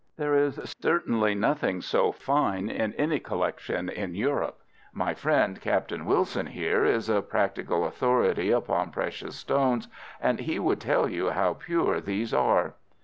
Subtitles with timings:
[0.17, 4.57] There is certainly nothing so fine in any collection in Europe.
[4.91, 9.87] My friend, Captain Wilson here, is a practical authority upon precious stones,
[10.19, 12.73] and he would tell you how pure these are."